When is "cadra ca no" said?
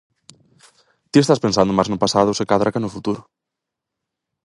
2.51-2.93